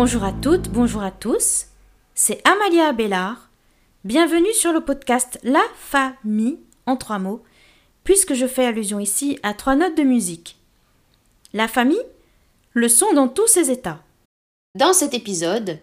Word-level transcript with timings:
Bonjour 0.00 0.22
à 0.22 0.32
toutes, 0.32 0.68
bonjour 0.68 1.02
à 1.02 1.10
tous. 1.10 1.66
C'est 2.14 2.40
Amalia 2.46 2.86
Abélard. 2.86 3.50
Bienvenue 4.04 4.52
sur 4.52 4.72
le 4.72 4.80
podcast 4.80 5.40
La 5.42 5.64
Famille 5.74 6.60
en 6.86 6.96
trois 6.96 7.18
mots, 7.18 7.42
puisque 8.04 8.34
je 8.34 8.46
fais 8.46 8.64
allusion 8.64 9.00
ici 9.00 9.40
à 9.42 9.54
trois 9.54 9.74
notes 9.74 9.96
de 9.96 10.04
musique. 10.04 10.56
La 11.52 11.66
famille, 11.66 12.00
le 12.74 12.88
son 12.88 13.12
dans 13.12 13.26
tous 13.26 13.48
ses 13.48 13.72
états. 13.72 13.98
Dans 14.76 14.92
cet 14.92 15.14
épisode, 15.14 15.80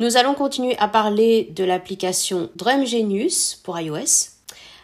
nous 0.00 0.18
allons 0.18 0.34
continuer 0.34 0.76
à 0.76 0.86
parler 0.86 1.50
de 1.56 1.64
l'application 1.64 2.50
Drum 2.56 2.84
Genius 2.84 3.54
pour 3.54 3.80
iOS. 3.80 4.32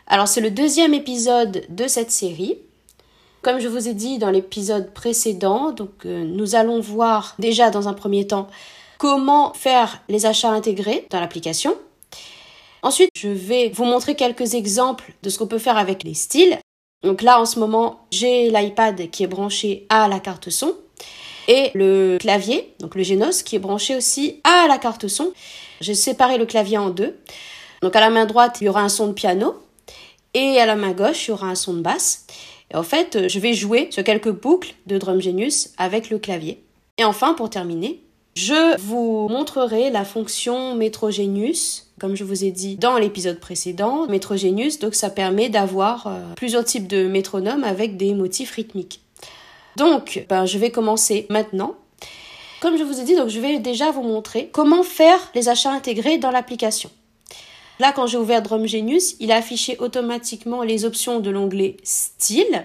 Alors 0.07 0.29
c'est 0.29 0.41
le 0.41 0.51
deuxième 0.51 0.95
épisode 0.95 1.67
de 1.69 1.87
cette 1.87 2.11
série. 2.11 2.57
Comme 3.43 3.59
je 3.59 3.67
vous 3.67 3.89
ai 3.89 3.93
dit 3.93 4.19
dans 4.19 4.31
l'épisode 4.31 4.93
précédent, 4.95 5.73
donc 5.73 6.07
euh, 6.07 6.25
nous 6.25 6.55
allons 6.55 6.79
voir 6.79 7.35
déjà 7.41 7.71
dans 7.71 7.89
un 7.89 7.93
premier 7.93 8.25
temps 8.29 8.47
comment 8.99 9.53
faire 9.53 10.01
les 10.09 10.27
achats 10.27 10.53
intégrés 10.53 11.09
dans 11.11 11.19
l'application. 11.19 11.75
Ensuite, 12.85 13.11
je 13.17 13.29
vais 13.29 13.69
vous 13.71 13.85
montrer 13.85 14.15
quelques 14.15 14.55
exemples 14.55 15.13
de 15.25 15.29
ce 15.29 15.39
qu'on 15.39 15.49
peut 15.49 15.59
faire 15.59 15.77
avec 15.77 16.05
les 16.05 16.15
styles. 16.15 16.57
Donc 17.03 17.21
là, 17.21 17.41
en 17.41 17.45
ce 17.45 17.59
moment, 17.59 18.07
j'ai 18.13 18.49
l'iPad 18.49 19.11
qui 19.11 19.25
est 19.25 19.29
branché 19.29 19.87
à 19.89 20.07
la 20.07 20.21
carte 20.21 20.51
son 20.51 20.75
et 21.49 21.73
le 21.75 22.19
clavier, 22.21 22.73
donc 22.79 22.95
le 22.95 23.03
Genos, 23.03 23.43
qui 23.43 23.57
est 23.57 23.59
branché 23.59 23.97
aussi 23.97 24.41
à 24.45 24.69
la 24.69 24.79
carte 24.79 25.09
son. 25.09 25.33
J'ai 25.81 25.95
séparé 25.95 26.39
le 26.39 26.47
clavier 26.47 26.79
en 26.79 26.91
deux. 26.91 27.19
Donc 27.83 27.97
à 27.97 28.01
la 28.01 28.11
main 28.11 28.25
droite, 28.25 28.59
il 28.61 28.67
y 28.67 28.69
aura 28.69 28.83
un 28.83 28.89
son 28.89 29.09
de 29.09 29.13
piano 29.13 29.57
et 30.35 30.61
à 30.61 30.67
la 30.67 30.77
main 30.77 30.93
gauche, 30.93 31.27
il 31.27 31.31
y 31.33 31.35
aura 31.35 31.49
un 31.49 31.55
son 31.57 31.75
de 31.75 31.81
basse. 31.81 32.25
En 32.75 32.83
fait, 32.83 33.29
je 33.29 33.39
vais 33.39 33.53
jouer 33.53 33.89
sur 33.91 34.05
quelques 34.05 34.31
boucles 34.31 34.75
de 34.87 34.99
Drum 34.99 35.21
Genius 35.21 35.71
avec 35.79 36.11
le 36.11 36.19
clavier. 36.19 36.63
Et 36.99 37.05
enfin, 37.05 37.35
pour 37.35 37.51
terminer, 37.51 38.01
je 38.35 38.79
vous 38.81 39.29
montrerai 39.29 39.91
la 39.91 40.05
fonction 40.05 40.75
Metrogenius, 40.75 41.93
comme 42.01 42.15
je 42.17 42.25
vous 42.25 42.45
ai 42.45 42.51
dit 42.51 42.77
dans 42.77 42.97
l'épisode 42.97 43.39
précédent. 43.39 44.07
Metrogenius, 44.07 44.79
donc 44.79 44.95
ça 44.95 45.11
permet 45.11 45.51
d'avoir 45.51 46.07
euh, 46.07 46.21
plusieurs 46.35 46.65
types 46.65 46.87
de 46.87 47.07
métronomes 47.07 47.65
avec 47.65 47.99
des 47.99 48.15
motifs 48.15 48.53
rythmiques. 48.53 49.01
Donc, 49.77 50.25
ben, 50.29 50.47
je 50.47 50.59
vais 50.59 50.71
commencer 50.71 51.27
maintenant. 51.29 51.75
Comme 52.61 52.79
je 52.79 52.85
vous 52.85 53.01
ai 53.01 53.05
dit, 53.05 53.17
donc 53.17 53.29
je 53.29 53.41
vais 53.41 53.59
déjà 53.59 53.91
vous 53.91 54.03
montrer 54.03 54.49
comment 54.53 54.83
faire 54.83 55.19
les 55.35 55.49
achats 55.49 55.73
intégrés 55.73 56.19
dans 56.19 56.31
l'application. 56.31 56.91
Là, 57.83 57.91
quand 57.91 58.07
j'ai 58.07 58.17
ouvert 58.17 58.43
Drum 58.43 58.65
Genius, 58.65 59.17
il 59.19 59.33
a 59.33 59.35
affiché 59.35 59.77
automatiquement 59.81 60.63
les 60.63 60.85
options 60.85 61.19
de 61.19 61.31
l'onglet 61.31 61.79
Style. 61.83 62.65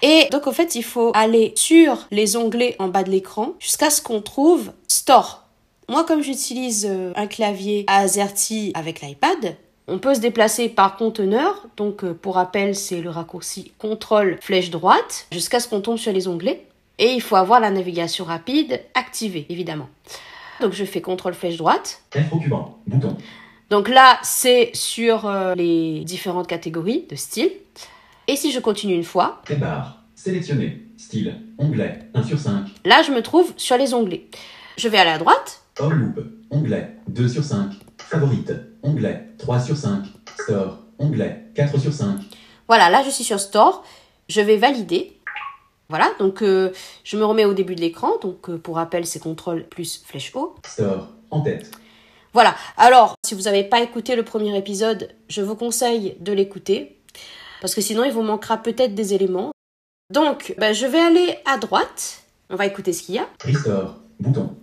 Et 0.00 0.28
donc, 0.32 0.46
en 0.46 0.52
fait, 0.52 0.76
il 0.76 0.82
faut 0.82 1.12
aller 1.14 1.52
sur 1.56 2.08
les 2.10 2.38
onglets 2.38 2.74
en 2.78 2.88
bas 2.88 3.02
de 3.02 3.10
l'écran 3.10 3.52
jusqu'à 3.58 3.90
ce 3.90 4.00
qu'on 4.00 4.22
trouve 4.22 4.72
Store. 4.88 5.44
Moi, 5.90 6.04
comme 6.04 6.22
j'utilise 6.22 6.86
euh, 6.88 7.12
un 7.16 7.26
clavier 7.26 7.84
AZERTY 7.86 8.72
avec 8.72 9.02
l'iPad, 9.02 9.56
on 9.88 9.98
peut 9.98 10.14
se 10.14 10.20
déplacer 10.20 10.70
par 10.70 10.96
conteneur. 10.96 11.66
Donc, 11.76 12.02
euh, 12.02 12.14
pour 12.14 12.36
rappel, 12.36 12.74
c'est 12.74 13.02
le 13.02 13.10
raccourci 13.10 13.72
CTRL 13.78 14.38
flèche 14.40 14.70
droite 14.70 15.26
jusqu'à 15.32 15.60
ce 15.60 15.68
qu'on 15.68 15.82
tombe 15.82 15.98
sur 15.98 16.14
les 16.14 16.28
onglets. 16.28 16.64
Et 16.98 17.12
il 17.12 17.20
faut 17.20 17.36
avoir 17.36 17.60
la 17.60 17.70
navigation 17.70 18.24
rapide 18.24 18.80
activée, 18.94 19.44
évidemment. 19.50 19.90
Donc, 20.62 20.72
je 20.72 20.86
fais 20.86 21.02
CTRL 21.02 21.34
flèche 21.34 21.58
droite. 21.58 22.00
bouton. 22.86 23.18
Donc 23.70 23.88
là, 23.88 24.18
c'est 24.24 24.72
sur 24.74 25.26
euh, 25.26 25.54
les 25.54 26.02
différentes 26.04 26.48
catégories 26.48 27.06
de 27.08 27.14
style. 27.14 27.52
Et 28.26 28.34
si 28.34 28.50
je 28.50 28.58
continue 28.58 28.94
une 28.94 29.04
fois? 29.04 29.42
Barre. 29.60 30.02
Sélectionner. 30.16 30.82
Style. 30.98 31.36
Onglet. 31.56 32.00
1 32.14 32.22
sur 32.24 32.38
5. 32.38 32.66
Là, 32.84 33.02
je 33.02 33.12
me 33.12 33.22
trouve 33.22 33.52
sur 33.56 33.76
les 33.76 33.94
onglets. 33.94 34.26
Je 34.76 34.88
vais 34.88 34.98
aller 34.98 35.10
à 35.10 35.18
droite. 35.18 35.62
All 35.78 35.92
loop. 35.92 36.18
Onglet. 36.50 36.96
2 37.08 37.28
sur 37.28 37.44
5. 37.44 37.70
Favorite. 37.98 38.52
Onglet. 38.82 39.28
3 39.38 39.60
sur 39.60 39.76
5. 39.76 40.04
Store. 40.42 40.78
Onglet. 40.98 41.44
4 41.54 41.78
sur 41.78 41.92
5. 41.92 42.18
Voilà, 42.66 42.90
là, 42.90 43.02
je 43.04 43.10
suis 43.10 43.24
sur 43.24 43.38
Store. 43.38 43.84
Je 44.28 44.40
vais 44.40 44.56
valider. 44.56 45.16
Voilà, 45.88 46.10
donc 46.18 46.42
euh, 46.42 46.70
je 47.04 47.16
me 47.16 47.24
remets 47.24 47.44
au 47.44 47.54
début 47.54 47.76
de 47.76 47.80
l'écran. 47.80 48.10
Donc 48.20 48.50
euh, 48.50 48.58
pour 48.58 48.76
rappel, 48.76 49.06
c'est 49.06 49.20
CTRL 49.20 49.68
plus 49.68 50.02
flèche 50.04 50.34
haut. 50.34 50.56
Store. 50.66 51.08
En 51.30 51.40
tête. 51.40 51.70
Voilà. 52.32 52.54
Alors, 52.76 53.14
si 53.24 53.34
vous 53.34 53.42
n'avez 53.42 53.64
pas 53.64 53.80
écouté 53.80 54.16
le 54.16 54.22
premier 54.22 54.56
épisode, 54.56 55.10
je 55.28 55.42
vous 55.42 55.56
conseille 55.56 56.16
de 56.20 56.32
l'écouter. 56.32 56.96
Parce 57.60 57.74
que 57.74 57.80
sinon, 57.80 58.04
il 58.04 58.12
vous 58.12 58.22
manquera 58.22 58.56
peut-être 58.58 58.94
des 58.94 59.14
éléments. 59.14 59.52
Donc, 60.12 60.54
ben, 60.58 60.72
je 60.72 60.86
vais 60.86 61.00
aller 61.00 61.38
à 61.44 61.58
droite. 61.58 62.22
On 62.48 62.56
va 62.56 62.66
écouter 62.66 62.92
ce 62.92 63.02
qu'il 63.02 63.16
y 63.16 63.18
a. 63.18 63.28
Restore. 63.44 63.96
Bouton. 64.18 64.54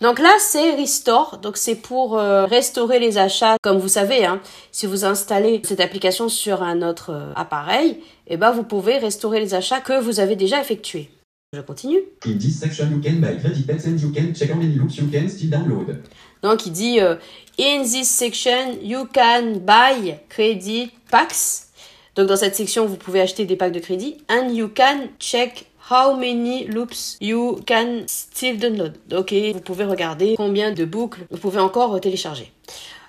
Donc 0.00 0.18
là, 0.18 0.32
c'est 0.38 0.74
Restore. 0.74 1.38
Donc 1.38 1.56
c'est 1.56 1.74
pour 1.74 2.18
euh, 2.18 2.46
restaurer 2.46 2.98
les 2.98 3.18
achats. 3.18 3.56
Comme 3.62 3.78
vous 3.78 3.88
savez, 3.88 4.24
hein, 4.24 4.40
si 4.72 4.86
vous 4.86 5.04
installez 5.04 5.60
cette 5.64 5.80
application 5.80 6.28
sur 6.28 6.62
un 6.62 6.80
autre 6.82 7.10
euh, 7.10 7.32
appareil, 7.36 8.00
eh 8.26 8.36
ben, 8.36 8.50
vous 8.50 8.62
pouvez 8.62 8.98
restaurer 8.98 9.40
les 9.40 9.54
achats 9.54 9.80
que 9.80 10.00
vous 10.00 10.20
avez 10.20 10.36
déjà 10.36 10.60
effectués. 10.60 11.10
Je 11.52 11.62
continue. 11.62 11.98
In 12.26 12.38
this 12.38 12.60
section 12.60 12.92
you 12.92 13.00
can 13.00 13.20
buy 13.20 13.34
credit 13.34 13.66
pets 13.66 13.84
and 13.84 13.98
you 13.98 14.12
can 14.12 14.32
check 14.32 14.50
how 14.50 14.54
many 14.54 14.76
loops 14.76 14.98
you 14.98 15.10
can 15.10 15.28
still 15.28 15.50
download. 15.50 15.96
Donc 16.44 16.64
il 16.64 16.70
dit 16.70 17.00
euh, 17.00 17.16
In 17.58 17.82
this 17.82 18.08
section 18.08 18.78
you 18.80 19.08
can 19.12 19.58
buy 19.58 20.14
credit 20.28 20.92
packs. 21.10 21.66
Donc 22.14 22.28
dans 22.28 22.36
cette 22.36 22.54
section 22.54 22.86
vous 22.86 22.94
pouvez 22.94 23.20
acheter 23.20 23.46
des 23.46 23.56
packs 23.56 23.72
de 23.72 23.80
crédit 23.80 24.18
and 24.30 24.50
you 24.50 24.68
can 24.68 25.08
check 25.18 25.66
how 25.90 26.16
many 26.16 26.68
loops 26.68 27.16
you 27.20 27.58
can 27.66 28.04
still 28.06 28.56
download. 28.56 28.92
Ok, 29.12 29.34
vous 29.52 29.58
pouvez 29.58 29.82
regarder 29.82 30.36
combien 30.36 30.70
de 30.70 30.84
boucles 30.84 31.22
vous 31.32 31.38
pouvez 31.38 31.58
encore 31.58 32.00
télécharger. 32.00 32.52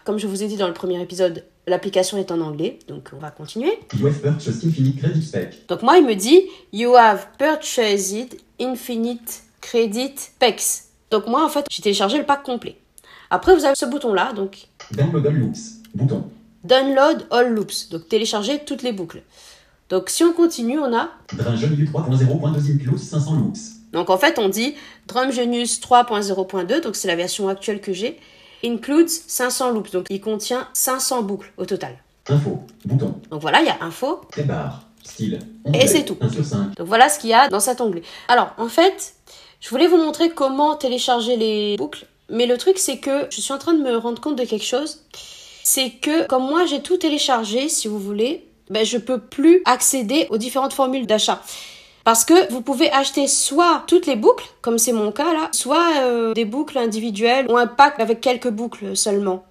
Comme 0.03 0.17
je 0.17 0.25
vous 0.25 0.41
ai 0.41 0.47
dit 0.47 0.57
dans 0.57 0.67
le 0.67 0.73
premier 0.73 0.99
épisode, 0.99 1.45
l'application 1.67 2.17
est 2.17 2.31
en 2.31 2.41
anglais, 2.41 2.79
donc 2.87 3.09
on 3.13 3.19
va 3.19 3.31
continuer. 3.31 3.79
You 3.97 4.07
have 4.07 4.21
purchased 4.21 4.65
infinite 4.65 4.99
credit 4.99 5.21
spec. 5.21 5.67
Donc 5.67 5.81
moi, 5.81 5.97
il 5.97 6.05
me 6.05 6.15
dit 6.15 6.41
You 6.73 6.95
have 6.95 7.27
purchased 7.37 8.37
infinite 8.59 9.43
credit 9.61 10.15
packs. 10.39 10.83
Donc 11.09 11.27
moi, 11.27 11.45
en 11.45 11.49
fait, 11.49 11.65
j'ai 11.69 11.81
téléchargé 11.81 12.17
le 12.17 12.25
pack 12.25 12.43
complet. 12.43 12.77
Après, 13.29 13.55
vous 13.55 13.65
avez 13.65 13.75
ce 13.75 13.85
bouton-là, 13.85 14.33
donc 14.33 14.67
Download 14.91 15.25
all 15.25 15.35
loops. 15.35 15.59
Bouton. 15.93 16.23
Download 16.63 17.25
all 17.31 17.53
loops, 17.53 17.89
donc 17.89 18.07
télécharger 18.07 18.59
toutes 18.65 18.83
les 18.83 18.91
boucles. 18.91 19.23
Donc 19.89 20.09
si 20.09 20.23
on 20.23 20.31
continue, 20.31 20.79
on 20.79 20.93
a 20.95 21.09
Drum 21.33 21.55
Genius 21.57 21.89
3.0.2 21.89 22.73
includes 22.73 22.97
500 22.97 23.35
loops. 23.35 23.59
Donc 23.91 24.09
en 24.09 24.17
fait, 24.17 24.39
on 24.39 24.47
dit 24.47 24.75
Drum 25.07 25.31
Genius 25.31 25.81
3.0.2, 25.81 26.81
donc 26.81 26.95
c'est 26.95 27.07
la 27.07 27.15
version 27.15 27.49
actuelle 27.49 27.81
que 27.81 27.91
j'ai, 27.91 28.19
includes 28.63 29.09
500 29.09 29.71
loops, 29.71 29.91
donc 29.91 30.05
il 30.09 30.21
contient 30.21 30.67
500 30.73 31.23
boucles 31.23 31.51
au 31.57 31.65
total. 31.65 31.97
Info. 32.27 32.59
Bouton. 32.85 33.19
Donc 33.29 33.41
voilà, 33.41 33.61
il 33.61 33.67
y 33.67 33.69
a 33.69 33.77
info. 33.81 34.21
Très 34.31 34.43
barre. 34.43 34.83
Style. 35.03 35.39
Et 35.73 35.87
c'est 35.87 36.05
tout. 36.05 36.17
1 36.21 36.29
sur 36.29 36.45
5. 36.45 36.75
Donc 36.75 36.87
voilà 36.87 37.09
ce 37.09 37.19
qu'il 37.19 37.31
y 37.31 37.33
a 37.33 37.49
dans 37.49 37.59
cet 37.59 37.81
onglet. 37.81 38.03
Alors 38.27 38.53
en 38.57 38.67
fait, 38.67 39.15
je 39.59 39.69
voulais 39.69 39.87
vous 39.87 39.97
montrer 39.97 40.29
comment 40.29 40.75
télécharger 40.75 41.37
les 41.37 41.75
boucles, 41.77 42.05
mais 42.29 42.45
le 42.45 42.57
truc 42.57 42.77
c'est 42.77 42.97
que 42.97 43.27
je 43.31 43.41
suis 43.41 43.53
en 43.53 43.57
train 43.57 43.73
de 43.73 43.81
me 43.81 43.97
rendre 43.97 44.21
compte 44.21 44.35
de 44.35 44.45
quelque 44.45 44.65
chose. 44.65 45.03
C'est 45.63 45.91
que 45.91 46.27
comme 46.27 46.43
moi 46.43 46.65
j'ai 46.65 46.81
tout 46.81 46.97
téléchargé, 46.97 47.69
si 47.69 47.87
vous 47.87 47.99
voulez, 47.99 48.47
ben, 48.69 48.85
je 48.85 48.97
peux 48.97 49.19
plus 49.19 49.61
accéder 49.65 50.27
aux 50.29 50.37
différentes 50.37 50.73
formules 50.73 51.05
d'achat. 51.05 51.41
Parce 52.03 52.25
que 52.25 52.51
vous 52.51 52.61
pouvez 52.61 52.91
acheter 52.91 53.27
soit 53.27 53.83
toutes 53.87 54.07
les 54.07 54.15
boucles, 54.15 54.45
comme 54.61 54.79
c'est 54.79 54.91
mon 54.91 55.11
cas 55.11 55.33
là, 55.33 55.49
soit 55.51 56.01
euh, 56.01 56.33
des 56.33 56.45
boucles 56.45 56.77
individuelles 56.77 57.45
ou 57.49 57.57
un 57.57 57.67
pack 57.67 57.99
avec 57.99 58.21
quelques 58.21 58.49
boucles 58.49 58.97
seulement. 58.97 59.45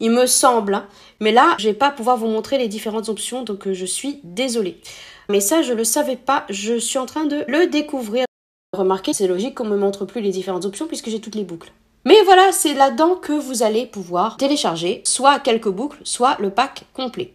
Il 0.00 0.10
me 0.12 0.26
semble. 0.26 0.74
hein. 0.74 0.86
Mais 1.20 1.30
là, 1.30 1.54
je 1.58 1.68
vais 1.68 1.74
pas 1.74 1.90
pouvoir 1.90 2.16
vous 2.16 2.26
montrer 2.28 2.56
les 2.56 2.68
différentes 2.68 3.10
options, 3.10 3.42
donc 3.42 3.66
euh, 3.66 3.74
je 3.74 3.84
suis 3.84 4.20
désolée. 4.24 4.80
Mais 5.28 5.40
ça, 5.40 5.62
je 5.62 5.74
le 5.74 5.84
savais 5.84 6.16
pas. 6.16 6.44
Je 6.48 6.78
suis 6.78 6.98
en 6.98 7.06
train 7.06 7.24
de 7.24 7.44
le 7.46 7.66
découvrir. 7.66 8.24
Remarquez, 8.72 9.12
c'est 9.12 9.26
logique 9.26 9.54
qu'on 9.56 9.66
me 9.66 9.76
montre 9.76 10.06
plus 10.06 10.22
les 10.22 10.30
différentes 10.30 10.64
options 10.64 10.86
puisque 10.86 11.10
j'ai 11.10 11.20
toutes 11.20 11.34
les 11.34 11.44
boucles. 11.44 11.72
Mais 12.06 12.22
voilà, 12.24 12.50
c'est 12.50 12.72
là-dedans 12.72 13.16
que 13.16 13.32
vous 13.34 13.62
allez 13.62 13.84
pouvoir 13.84 14.38
télécharger 14.38 15.02
soit 15.04 15.38
quelques 15.38 15.68
boucles, 15.68 15.98
soit 16.04 16.36
le 16.40 16.50
pack 16.50 16.84
complet. 16.94 17.34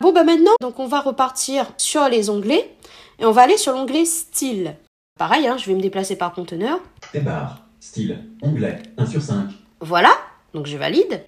Bon 0.00 0.12
bah 0.12 0.22
maintenant, 0.22 0.52
donc 0.60 0.78
on 0.78 0.86
va 0.86 1.00
repartir 1.00 1.66
sur 1.76 2.08
les 2.08 2.30
onglets 2.30 2.70
et 3.18 3.24
on 3.24 3.32
va 3.32 3.42
aller 3.42 3.56
sur 3.56 3.72
l'onglet 3.72 4.04
style. 4.04 4.76
Pareil, 5.18 5.46
hein, 5.48 5.56
je 5.58 5.66
vais 5.66 5.74
me 5.74 5.80
déplacer 5.80 6.16
par 6.16 6.32
conteneur. 6.32 6.78
Très 7.00 7.20
barre. 7.20 7.66
Style. 7.80 8.18
Onglet. 8.42 8.82
1 8.96 9.06
sur 9.06 9.22
5. 9.22 9.48
Voilà, 9.80 10.10
donc 10.54 10.66
je 10.66 10.76
valide. 10.76 11.24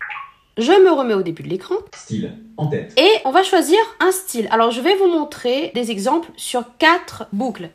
Je 0.56 0.72
me 0.72 0.90
remets 0.90 1.14
au 1.14 1.22
début 1.22 1.42
de 1.42 1.48
l'écran 1.48 1.76
Style. 1.94 2.32
En 2.56 2.66
tête. 2.66 2.92
et 2.98 3.10
on 3.24 3.30
va 3.30 3.42
choisir 3.42 3.78
un 3.98 4.10
style. 4.12 4.46
Alors 4.50 4.70
je 4.70 4.80
vais 4.80 4.94
vous 4.96 5.08
montrer 5.08 5.70
des 5.74 5.90
exemples 5.90 6.30
sur 6.36 6.64
quatre 6.78 7.26
boucles. 7.32 7.70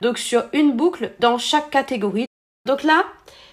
Donc 0.00 0.18
sur 0.18 0.44
une 0.52 0.76
boucle 0.76 1.12
dans 1.20 1.38
chaque 1.38 1.70
catégorie. 1.70 2.26
Donc 2.66 2.82
là, 2.82 3.04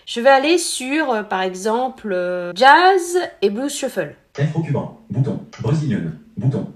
je 0.06 0.20
vais 0.20 0.30
aller 0.30 0.58
sur 0.58 1.12
euh, 1.12 1.24
par 1.24 1.42
exemple 1.42 2.12
euh, 2.12 2.52
jazz 2.56 3.18
et 3.42 3.50
blues 3.50 3.74
shuffle. 3.74 4.16
Afro 4.38 4.62
cuban. 4.62 5.00
Bouton. 5.10 5.40
Brazilian. 5.62 6.12
Bouton. 6.38 6.68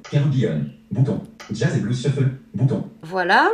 Bouton. 0.93 1.23
Jazz 1.51 1.75
et 1.75 1.79
blues 1.79 1.99
shuffle. 1.99 2.29
Bouton. 2.53 2.87
Voilà. 3.01 3.49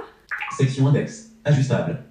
Section 0.58 0.88
index. 0.88 1.30
Ajustable. 1.46 2.04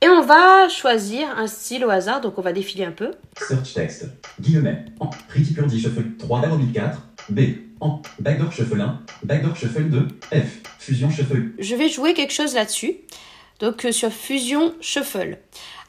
Et 0.00 0.08
on 0.08 0.22
va 0.22 0.70
choisir 0.70 1.28
un 1.36 1.46
style 1.46 1.84
au 1.84 1.90
hasard, 1.90 2.22
donc 2.22 2.38
on 2.38 2.40
va 2.40 2.54
défiler 2.54 2.84
un 2.84 2.92
peu. 2.92 3.10
Search 3.46 3.74
text. 3.74 4.06
Guillemets. 4.40 4.86
En. 5.00 5.10
Pretty 5.28 5.52
Purdy 5.52 5.78
Shuffle 5.78 6.16
3 6.18 6.40
barre 6.40 6.58
4. 6.72 6.98
B. 7.28 7.40
En. 7.80 8.00
Backdoor 8.20 8.50
Shuffle 8.50 8.80
1. 8.80 9.02
Backdoor 9.24 9.54
Shuffle 9.54 9.90
2. 9.90 10.08
F. 10.32 10.62
Fusion 10.78 11.10
Shuffle. 11.10 11.50
Je 11.58 11.74
vais 11.74 11.90
jouer 11.90 12.14
quelque 12.14 12.32
chose 12.32 12.54
là-dessus. 12.54 12.94
Donc 13.60 13.84
euh, 13.84 13.92
sur 13.92 14.10
Fusion 14.10 14.74
Shuffle. 14.80 15.36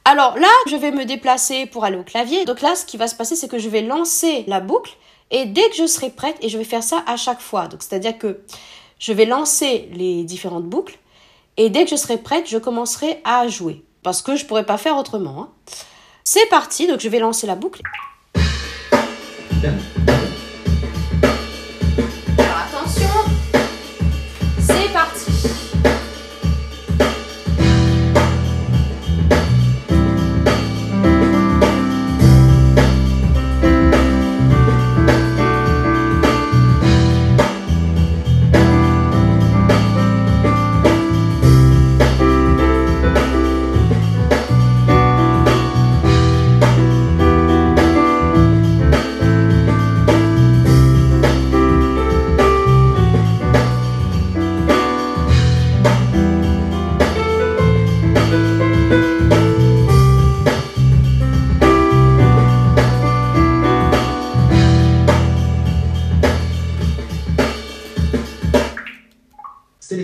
Alors 0.03 0.38
là, 0.38 0.50
je 0.69 0.75
vais 0.75 0.91
me 0.91 1.06
déplacer 1.06 1.65
pour 1.65 1.85
aller 1.85 1.97
au 1.97 2.03
clavier. 2.03 2.44
Donc 2.44 2.59
là, 2.59 2.75
ce 2.75 2.85
qui 2.85 2.97
va 2.97 3.07
se 3.07 3.15
passer, 3.15 3.38
c'est 3.38 3.47
que 3.47 3.59
je 3.59 3.69
vais 3.69 3.83
lancer 3.83 4.44
la 4.47 4.59
boucle. 4.59 4.97
Et 5.31 5.46
dès 5.46 5.70
que 5.70 5.76
je 5.76 5.86
serai 5.86 6.10
prête, 6.10 6.38
et 6.42 6.50
je 6.50 6.58
vais 6.58 6.64
faire 6.64 6.84
ça 6.84 7.04
à 7.08 7.18
chaque 7.18 7.42
fois. 7.42 7.68
Donc 7.68 7.84
c'est-à-dire 7.84 8.18
que 8.18 8.42
je 9.00 9.14
vais 9.14 9.26
lancer 9.26 9.90
les 9.94 10.24
différentes 10.24 10.66
boucles. 10.66 10.98
Et 11.58 11.70
dès 11.70 11.84
que 11.84 11.90
je 11.90 11.96
serai 11.96 12.18
prête, 12.18 12.50
je 12.50 12.58
commencerai 12.58 13.22
à 13.24 13.48
jouer. 13.48 13.84
Parce 14.02 14.22
que 14.22 14.36
je 14.36 14.46
pourrais 14.46 14.66
pas 14.66 14.78
faire 14.78 14.98
autrement. 14.98 15.42
hein. 15.42 15.50
C'est 16.24 16.46
parti, 16.48 16.88
donc 16.88 17.00
je 17.00 17.10
vais 17.10 17.20
lancer 17.20 17.48
la 17.48 17.56
boucle. 17.56 17.81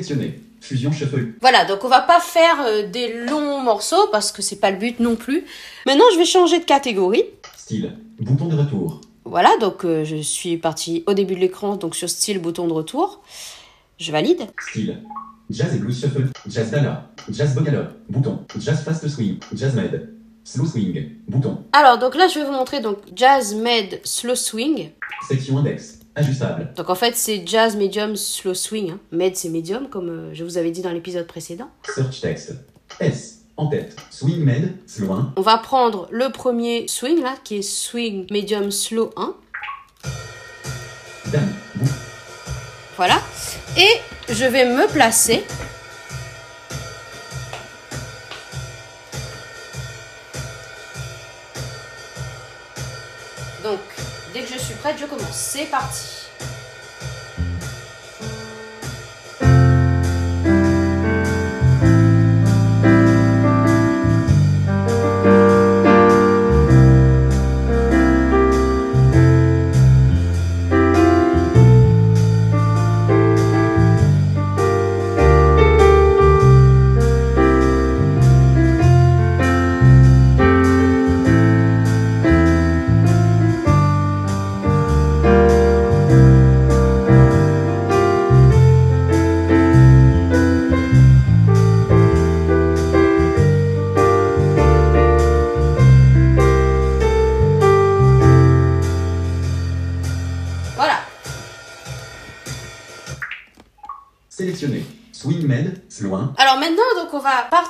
Sélectionné. 0.05 0.39
Fusion 0.61 0.91
Shuffle. 0.91 1.33
Voilà, 1.41 1.65
donc 1.65 1.83
on 1.83 1.87
va 1.87 2.01
pas 2.01 2.19
faire 2.19 2.61
euh, 2.65 2.87
des 2.87 3.25
longs 3.25 3.61
morceaux 3.61 4.07
parce 4.11 4.31
que 4.31 4.41
c'est 4.41 4.55
pas 4.55 4.71
le 4.71 4.77
but 4.77 4.99
non 4.99 5.15
plus. 5.15 5.45
Maintenant, 5.85 6.05
je 6.13 6.17
vais 6.17 6.25
changer 6.25 6.59
de 6.59 6.65
catégorie. 6.65 7.23
Style. 7.55 7.93
Bouton 8.19 8.45
de 8.45 8.55
retour. 8.55 9.01
Voilà, 9.25 9.55
donc 9.59 9.85
euh, 9.85 10.03
je 10.03 10.17
suis 10.17 10.57
partie 10.57 11.03
au 11.07 11.13
début 11.13 11.35
de 11.35 11.39
l'écran, 11.39 11.75
donc 11.75 11.95
sur 11.95 12.09
style 12.09 12.39
bouton 12.39 12.67
de 12.67 12.73
retour. 12.73 13.21
Je 13.99 14.11
valide. 14.11 14.47
Style. 14.69 15.01
Jazz 15.49 15.75
et 15.75 15.79
blues 15.79 15.99
shuffle. 15.99 16.27
Jazz 16.47 16.71
dala. 16.71 17.11
Jazz 17.29 17.53
bogala. 17.53 17.91
Bouton. 18.09 18.45
Jazz 18.59 18.81
fast 18.83 19.07
swing. 19.07 19.37
Jazz 19.53 19.75
med. 19.75 20.09
Slow 20.43 20.65
swing. 20.65 21.09
Bouton. 21.27 21.63
Alors, 21.73 21.97
donc 21.97 22.15
là, 22.15 22.27
je 22.27 22.39
vais 22.39 22.45
vous 22.45 22.51
montrer 22.51 22.79
donc 22.79 22.97
Jazz 23.15 23.55
Med 23.55 23.99
Slow 24.03 24.35
Swing. 24.35 24.91
Section 25.27 25.57
index. 25.57 25.94
Ajustable. 26.15 26.71
Donc 26.77 26.89
en 26.89 26.95
fait, 26.95 27.15
c'est 27.15 27.43
Jazz 27.45 27.75
Medium 27.75 28.15
Slow 28.15 28.53
Swing. 28.53 28.91
hein. 28.91 28.99
Med, 29.11 29.35
c'est 29.35 29.49
Medium, 29.49 29.89
comme 29.89 30.09
euh, 30.09 30.33
je 30.33 30.43
vous 30.43 30.57
avais 30.57 30.71
dit 30.71 30.81
dans 30.81 30.91
l'épisode 30.91 31.27
précédent. 31.27 31.69
Search 31.95 32.21
text. 32.21 32.53
S. 32.99 33.41
En 33.57 33.67
tête. 33.67 33.95
Swing 34.11 34.43
med. 34.43 34.73
Slow 34.87 35.11
1. 35.11 35.33
On 35.37 35.41
va 35.41 35.57
prendre 35.57 36.07
le 36.11 36.29
premier 36.29 36.87
swing 36.87 37.21
là, 37.21 37.33
qui 37.43 37.57
est 37.57 37.61
Swing 37.61 38.27
Medium 38.31 38.71
Slow 38.71 39.11
1. 39.17 39.33
Dame. 41.31 41.53
Voilà. 42.97 43.21
Et 43.77 43.87
je 44.29 44.45
vais 44.45 44.65
me 44.65 44.87
placer. 44.91 45.43
Je 54.97 55.05
commence. 55.05 55.35
C'est 55.35 55.65
parti. 55.65 56.24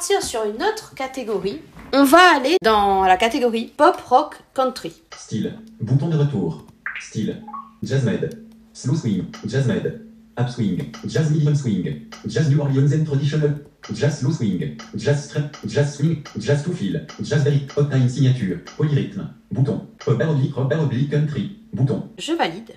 Partir 0.05 0.21
sur 0.21 0.43
une 0.43 0.61
autre 0.61 0.93
catégorie. 0.93 1.61
On 1.91 2.03
va 2.03 2.35
aller 2.35 2.57
dans 2.61 3.05
la 3.05 3.17
catégorie 3.17 3.73
pop 3.75 3.99
rock 4.01 4.35
country. 4.53 4.93
Style. 5.17 5.57
Bouton 5.81 6.09
de 6.09 6.17
retour. 6.17 6.63
Style. 6.99 7.41
Jazz 7.81 8.03
med. 8.05 8.37
Slow 8.73 8.95
swing. 8.95 9.25
Jazz 9.47 9.65
med. 9.65 10.01
Upswing. 10.39 10.91
Jazz 11.07 11.31
medium 11.31 11.55
swing. 11.55 12.07
Jazz 12.27 12.49
New 12.49 12.61
Orleans 12.61 12.93
and 12.93 13.05
traditional. 13.05 13.49
Jazz 13.91 14.19
slow 14.19 14.31
swing. 14.31 14.77
Jazz 14.95 15.25
strap. 15.25 15.57
Jazz 15.65 15.95
swing. 15.95 16.21
Jazz 16.37 16.63
to 16.63 16.71
feel. 16.71 17.01
Jazz 17.19 17.43
very 17.43 17.67
hot 17.75 17.89
time 17.89 18.07
signature. 18.07 18.63
Polyrythme. 18.77 19.33
Bouton. 19.51 19.87
Pop 20.05 20.21
oblique 20.21 20.55
oblique 20.55 21.09
country. 21.09 21.57
Bouton. 21.73 22.09
Je 22.19 22.33
valide. 22.33 22.73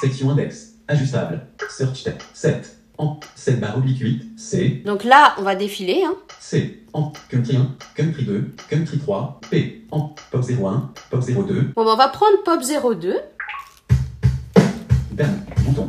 Section 0.00 0.30
index. 0.30 0.72
Ajustable. 0.88 1.40
Search 1.68 2.04
text. 2.04 2.28
7. 2.32 2.81
En. 2.98 3.18
7 3.34 3.60
bar 3.60 3.78
oblique 3.78 4.00
8. 4.00 4.38
C. 4.38 4.82
Donc 4.84 5.04
là, 5.04 5.34
on 5.38 5.42
va 5.42 5.54
défiler. 5.54 6.02
Hein. 6.04 6.14
C. 6.40 6.84
En. 6.92 7.12
Country 7.30 7.56
1. 7.56 7.76
Country 7.94 8.24
2. 8.24 8.54
Country 8.68 8.98
3. 8.98 9.40
P. 9.50 9.84
En. 9.90 10.14
Pop 10.30 10.44
01. 10.48 10.92
Pop 11.10 11.20
02. 11.20 11.72
Bon, 11.74 11.84
ben, 11.84 11.92
on 11.92 11.96
va 11.96 12.08
prendre 12.08 12.42
pop 12.44 12.60
02. 12.62 13.16
Dame. 15.12 15.40
Bouton. 15.64 15.86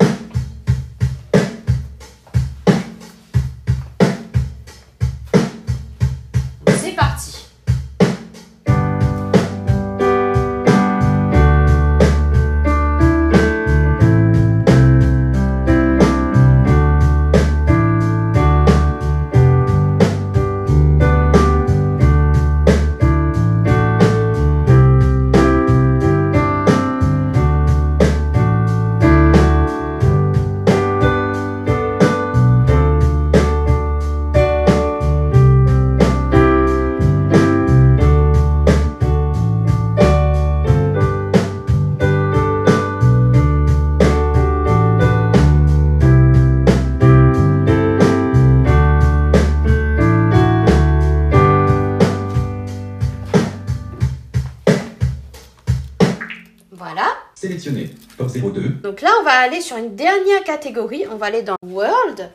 Va 59.34 59.40
aller 59.40 59.62
sur 59.62 59.78
une 59.78 59.96
dernière 59.96 60.44
catégorie. 60.44 61.06
On 61.12 61.16
va 61.16 61.28
aller 61.28 61.42
dans 61.42 61.56
World. 61.66 62.30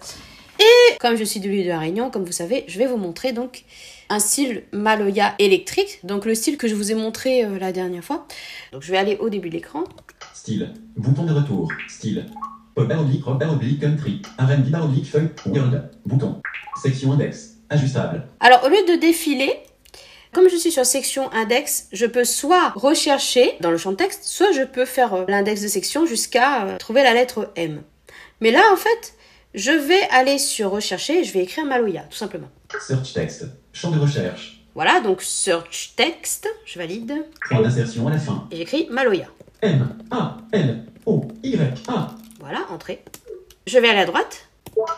Et 0.59 0.97
comme 0.99 1.15
je 1.17 1.23
suis 1.23 1.39
de 1.39 1.49
l'île 1.49 1.65
de 1.65 1.69
la 1.69 1.79
Réunion, 1.79 2.11
comme 2.11 2.25
vous 2.25 2.33
savez, 2.33 2.65
je 2.67 2.77
vais 2.79 2.87
vous 2.87 2.97
montrer 2.97 3.33
donc 3.33 3.65
un 4.09 4.19
style 4.19 4.65
Maloya 4.73 5.35
électrique, 5.39 6.01
donc 6.03 6.25
le 6.25 6.35
style 6.35 6.57
que 6.59 6.67
je 6.67 6.75
vous 6.75 6.91
ai 6.91 6.95
montré 6.95 7.45
euh, 7.45 7.59
la 7.61 7.71
dernière 7.71 8.03
fois. 8.03 8.27
Donc 8.73 8.83
je 8.83 8.91
vais 8.91 8.99
aller 8.99 9.17
au 9.21 9.29
début 9.29 9.49
de 9.49 9.55
l'écran. 9.55 9.85
Style. 10.35 10.75
Bouton 10.97 11.25
de 11.25 11.35
retour. 11.35 11.71
Style. 11.89 12.27
Pop 12.75 12.91
oblique, 12.91 13.27
oblique, 13.27 13.81
country. 13.81 14.23
R&B 14.39 14.75
oblique, 14.83 15.07
feuille, 15.07 15.29
world. 15.47 15.91
Bouton. 16.05 16.41
Section 16.83 17.13
index. 17.13 17.59
Ajustable. 17.71 18.27
Alors 18.41 18.65
au 18.65 18.69
lieu 18.69 18.85
de 18.89 19.01
défiler, 19.01 19.53
comme 20.39 20.49
je 20.49 20.57
suis 20.57 20.71
sur 20.71 20.87
section 20.87 21.33
index, 21.33 21.89
je 21.93 22.07
peux 22.07 22.23
soit 22.23 22.69
rechercher 22.77 23.57
dans 23.61 23.73
le 23.73 23.77
champ 23.77 23.91
de 23.91 23.97
texte, 23.97 24.23
soit 24.23 24.53
je 24.53 24.63
peux 24.63 24.85
faire 24.85 25.13
euh, 25.13 25.25
l'index 25.27 25.61
de 25.63 25.67
section 25.67 26.07
jusqu'à 26.07 26.65
euh, 26.65 26.77
trouver 26.77 27.03
la 27.03 27.13
lettre 27.13 27.51
M. 27.57 27.83
Mais 28.41 28.53
là, 28.53 28.63
en 28.73 28.77
fait, 28.77 29.15
je 29.55 29.73
vais 29.73 30.01
aller 30.13 30.39
sur 30.39 30.71
rechercher 30.71 31.19
et 31.19 31.25
je 31.25 31.33
vais 31.33 31.43
écrire 31.43 31.65
Maloya, 31.65 32.03
tout 32.03 32.17
simplement. 32.17 32.47
Search 32.81 33.15
text. 33.15 33.47
Champ 33.73 33.91
de 33.91 33.99
recherche. 33.99 34.63
Voilà, 34.77 35.01
donc 35.01 35.23
search 35.23 35.95
text, 35.97 36.49
je 36.65 36.79
valide, 36.79 37.15
Point 37.49 37.63
d'insertion 37.63 38.07
à 38.07 38.13
la 38.13 38.19
fin. 38.19 38.47
et 38.53 38.59
j'écris 38.59 38.87
Maloya. 38.93 39.27
M. 39.63 39.89
A. 40.13 40.37
L. 40.53 40.85
O. 41.05 41.27
Y. 41.43 41.59
A. 41.89 42.15
Voilà, 42.39 42.65
entrée. 42.71 43.03
Je 43.67 43.77
vais 43.81 43.89
aller 43.89 44.03
à 44.03 44.07
droite. 44.07 44.47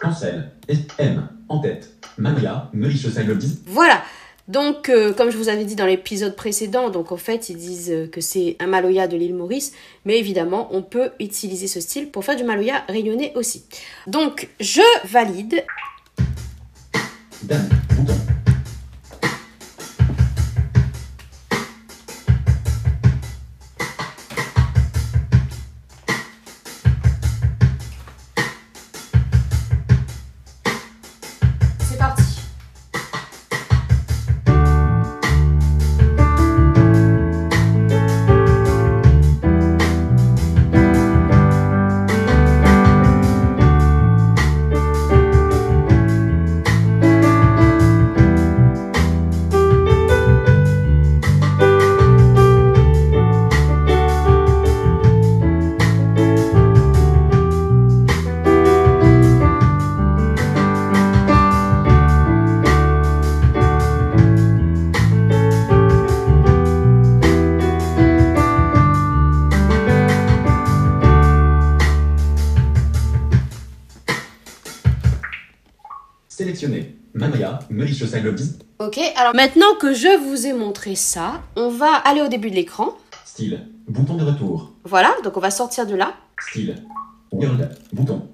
Cancel. 0.02 0.50
M. 0.99 1.26
En 1.49 1.61
tête. 1.61 1.88
Le 2.18 3.35
10. 3.35 3.62
Voilà. 3.66 4.02
Donc, 4.50 4.88
euh, 4.88 5.12
comme 5.12 5.30
je 5.30 5.37
vous 5.37 5.49
avais 5.49 5.64
dit 5.64 5.76
dans 5.76 5.87
l'épisode 5.87 6.35
précédent, 6.35 6.90
donc 6.90 7.12
en 7.12 7.16
fait, 7.16 7.50
ils 7.50 7.57
disent 7.57 7.92
euh, 7.92 8.09
que 8.09 8.21
c'est 8.21 8.57
un 8.59 8.66
Maloya 8.66 9.07
de 9.07 9.16
l'île 9.16 9.37
Maurice, 9.37 9.73
mais 10.04 10.19
évidemment, 10.19 10.69
on 10.73 10.83
peut 10.83 11.11
utiliser 11.21 11.69
ce 11.69 11.80
style 11.80 12.11
pour 12.11 12.25
faire 12.25 12.35
du 12.35 12.42
Maloya 12.42 12.83
réunionnais 12.88 13.33
aussi. 13.37 13.64
Donc, 14.09 14.49
je 14.59 14.83
valide. 15.07 15.64
Maria. 78.04 78.23
Meuriche 78.23 78.25
le 78.25 78.33
10. 78.33 78.59
Ok, 78.78 78.99
alors 79.16 79.35
maintenant 79.35 79.75
que 79.80 79.92
je 79.92 80.16
vous 80.19 80.47
ai 80.47 80.52
montré 80.52 80.95
ça, 80.95 81.42
on 81.57 81.69
va 81.69 81.95
aller 81.95 82.23
au 82.23 82.28
début 82.28 82.50
de 82.50 82.57
l'écran. 82.57 82.97
Style. 83.25 83.66
Bouton 83.88 84.14
de 84.14 84.25
retour. 84.25 84.73
Voilà, 84.85 85.14
donc 85.25 85.37
on 85.37 85.40
va 85.40 85.50
sortir 85.50 85.87
de 85.87 85.95
là. 85.95 86.14
Style. 86.49 86.76
World. 87.33 87.71
Bouton. 87.92 88.28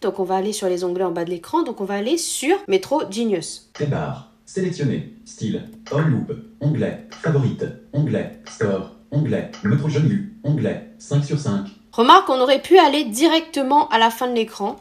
Donc 0.00 0.18
on 0.18 0.24
va 0.24 0.36
aller 0.36 0.52
sur 0.52 0.68
les 0.68 0.84
onglets 0.84 1.04
en 1.04 1.12
bas 1.12 1.24
de 1.24 1.30
l'écran. 1.30 1.62
Donc 1.62 1.80
on 1.80 1.84
va 1.84 1.94
aller 1.94 2.18
sur 2.18 2.56
Metro 2.68 3.02
Genius. 3.10 3.70
Barre. 3.88 4.30
Sélectionné. 4.44 5.14
Style. 5.24 5.68
All 5.92 6.10
loop. 6.10 6.32
Onglet. 6.60 7.06
Favorite. 7.22 7.64
Onglet. 7.92 8.40
Store. 8.46 8.96
Onglet. 9.10 9.50
Metro 9.64 9.88
lu. 9.88 10.38
Onglet. 10.44 10.90
5 10.98 11.24
sur 11.24 11.38
5. 11.38 11.66
Remarque, 11.92 12.28
on 12.30 12.40
aurait 12.40 12.60
pu 12.60 12.78
aller 12.78 13.04
directement 13.04 13.88
à 13.88 13.98
la 13.98 14.10
fin 14.10 14.28
de 14.28 14.34
l'écran 14.34 14.76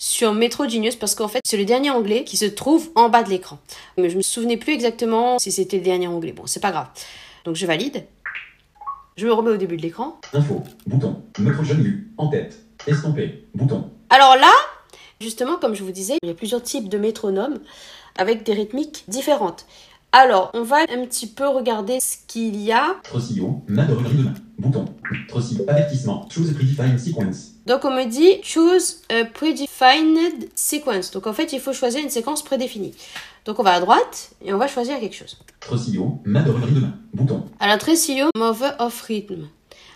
sur 0.00 0.32
Metro 0.32 0.66
Genius 0.66 0.96
parce 0.96 1.14
qu'en 1.14 1.28
fait 1.28 1.40
c'est 1.44 1.58
le 1.58 1.66
dernier 1.66 1.90
onglet 1.90 2.24
qui 2.24 2.36
se 2.38 2.46
trouve 2.46 2.90
en 2.96 3.10
bas 3.10 3.22
de 3.22 3.28
l'écran. 3.28 3.58
Mais 3.98 4.10
je 4.10 4.16
me 4.16 4.22
souvenais 4.22 4.56
plus 4.56 4.72
exactement 4.72 5.38
si 5.38 5.52
c'était 5.52 5.76
le 5.76 5.84
dernier 5.84 6.08
onglet. 6.08 6.32
Bon, 6.32 6.46
c'est 6.46 6.60
pas 6.60 6.72
grave. 6.72 6.88
Donc 7.44 7.54
je 7.54 7.66
valide. 7.66 8.06
Je 9.16 9.26
me 9.26 9.32
remets 9.32 9.50
au 9.50 9.58
début 9.58 9.76
de 9.76 9.82
l'écran. 9.82 10.18
Info. 10.32 10.62
Bouton. 10.86 11.22
Metro 11.38 11.62
lu. 11.74 12.12
En 12.16 12.28
tête. 12.28 12.58
Estompé. 12.86 13.46
Bouton. 13.54 13.90
Alors 14.08 14.36
là, 14.36 14.50
justement, 15.20 15.56
comme 15.56 15.74
je 15.74 15.84
vous 15.84 15.92
disais, 15.92 16.16
il 16.22 16.28
y 16.28 16.32
a 16.32 16.34
plusieurs 16.34 16.62
types 16.62 16.88
de 16.88 16.96
métronomes 16.96 17.58
avec 18.16 18.42
des 18.42 18.54
rythmiques 18.54 19.04
différentes. 19.08 19.66
Alors, 20.12 20.50
on 20.54 20.62
va 20.62 20.78
un 20.78 21.04
petit 21.04 21.26
peu 21.26 21.46
regarder 21.46 22.00
ce 22.00 22.16
qu'il 22.26 22.56
y 22.56 22.72
a. 22.72 22.96
Trocillon. 23.04 23.62
Main 23.68 23.86
de. 23.86 23.94
Bouton. 24.58 24.86
Trocillon. 25.28 25.64
Avertissement. 25.68 26.26
Choose 26.30 26.50
a 26.50 26.54
predefined 26.54 26.98
sequence. 26.98 27.59
Donc 27.70 27.84
on 27.84 27.92
me 27.92 28.04
dit 28.04 28.42
choose 28.42 28.96
a 29.10 29.24
predefined 29.24 30.48
sequence. 30.56 31.12
Donc 31.12 31.28
en 31.28 31.32
fait, 31.32 31.52
il 31.52 31.60
faut 31.60 31.72
choisir 31.72 32.02
une 32.02 32.10
séquence 32.10 32.42
prédéfinie. 32.42 32.92
Donc 33.44 33.60
on 33.60 33.62
va 33.62 33.74
à 33.74 33.80
droite 33.80 34.32
et 34.44 34.52
on 34.52 34.58
va 34.58 34.66
choisir 34.66 34.98
quelque 34.98 35.14
chose. 35.14 35.38
Trocillon. 35.60 36.18
Main 36.24 36.42
de 36.42 36.50
main. 36.50 36.94
Bouton. 37.14 37.44
Alors 37.60 37.78
Tresillo, 37.78 38.26
Mover 38.36 38.72
of 38.80 39.00
Rhythm. 39.02 39.46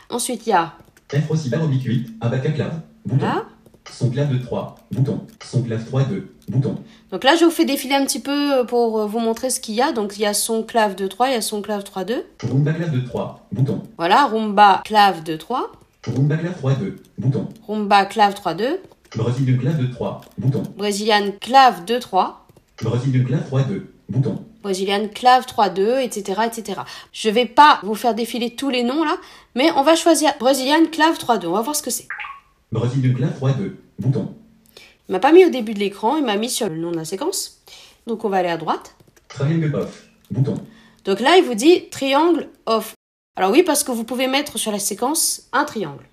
Ensuite, 0.09 0.47
il 0.47 0.51
y 0.51 0.53
a 0.53 0.75
F 1.13 1.29
aussi 1.29 1.51
barre 1.51 1.65
oblique 1.65 1.83
8. 1.83 2.11
Abaca 2.21 2.53
clave. 2.53 2.81
Bouton. 3.05 3.25
là. 3.27 3.45
Son 3.91 4.09
clave 4.09 4.33
de 4.33 4.39
3. 4.39 4.77
Bouton. 4.93 5.27
Son 5.45 5.65
clave 5.65 5.85
3 5.85 6.05
2. 6.05 6.33
Bouton. 6.47 6.77
Donc 7.11 7.25
là, 7.25 7.35
je 7.35 7.45
vous 7.45 7.51
fais 7.51 7.65
défiler 7.65 7.97
un 7.97 8.05
petit 8.05 8.21
peu 8.21 8.65
pour 8.69 9.01
euh, 9.01 9.07
vous 9.07 9.19
montrer 9.19 9.51
ce 9.51 9.59
qu'il 9.59 9.75
y 9.75 9.83
a. 9.83 9.91
Donc 9.91 10.17
il 10.17 10.23
y 10.23 10.27
a 10.27 10.35
son 10.35 10.63
clave 10.63 10.95
de 10.95 11.09
3, 11.09 11.31
il 11.31 11.33
y 11.33 11.37
a 11.37 11.41
son 11.41 11.61
clave 11.61 11.83
3 11.83 12.05
2. 12.05 12.25
Rumba 12.41 12.73
clave 12.73 12.93
de 12.93 13.01
3. 13.01 13.49
Bouton. 13.51 13.83
Voilà, 13.99 14.27
rumba 14.27 14.81
clave 14.85 15.25
de 15.25 15.37
3, 15.37 15.73
Rumba 16.07 16.37
clave 16.37 16.55
3 16.57 16.75
2. 16.75 16.97
Bouton. 17.19 17.49
rumba 17.67 18.05
clave 18.05 18.35
3 18.35 18.55
2, 18.55 18.81
Brésil 19.17 19.59
clave 19.59 19.79
de 19.79 19.93
3. 19.93 20.21
Bouton. 20.39 20.63
brésilienne 20.77 21.39
clave 21.39 21.85
2 21.85 21.99
3. 21.99 22.47
Brésil 22.83 23.25
clave 23.25 23.47
3 23.47 23.63
2. 23.63 23.91
Bouton. 24.09 24.45
brésilienne 24.63 25.09
clave 25.11 25.47
3-2, 25.47 26.01
etc., 26.01 26.43
etc. 26.47 26.81
Je 27.13 27.31
vais 27.31 27.47
pas 27.47 27.81
vous 27.83 27.95
faire 27.95 28.15
défiler 28.15 28.55
tous 28.55 28.69
les 28.69 28.83
noms 28.83 29.03
là, 29.03 29.17
mais 29.55 29.71
on 29.73 29.83
va 29.83 29.95
choisir 29.95 30.33
brésilienne 30.39 30.91
clave 30.91 31.17
3-2. 31.17 31.47
On 31.47 31.53
va 31.53 31.63
voir 31.63 31.77
ce 31.77 31.83
que 31.83 31.91
c'est. 31.91 32.07
Brésil 32.71 33.15
clave 33.15 33.35
3 33.37 33.53
2. 33.53 33.77
Bouton. 33.99 34.35
Il 35.09 35.13
m'a 35.13 35.21
pas 35.21 35.33
mis 35.33 35.45
au 35.45 35.51
début 35.51 35.75
de 35.75 35.79
l'écran, 35.79 36.17
il 36.17 36.25
m'a 36.25 36.37
mis 36.37 36.51
sur 36.51 36.69
le 36.69 36.77
nom 36.77 36.91
de 36.91 36.97
la 36.97 37.05
séquence. 37.05 37.63
Donc 38.07 38.25
on 38.25 38.29
va 38.29 38.39
aller 38.39 38.49
à 38.49 38.57
droite. 38.57 38.95
Triangle 39.29 39.75
off. 39.75 40.09
Bouton. 40.31 40.57
Donc 41.05 41.21
là, 41.21 41.37
il 41.37 41.45
vous 41.45 41.55
dit 41.55 41.89
triangle 41.91 42.49
off. 42.67 42.95
Alors 43.37 43.51
oui, 43.51 43.63
parce 43.63 43.83
que 43.83 43.91
vous 43.91 44.05
pouvez 44.05 44.29
mettre 44.29 44.59
sur 44.59 44.71
la 44.71 44.79
séquence 44.79 45.43
un 45.53 45.65
triangle. 45.65 46.05